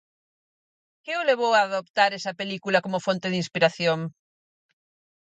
Que 1.03 1.13
o 1.19 1.27
levou 1.29 1.51
a 1.55 1.63
adoptar 1.67 2.09
esa 2.19 2.37
película 2.39 2.83
como 2.85 3.03
fonte 3.05 3.27
de 3.31 3.39
inspiración? 3.43 3.99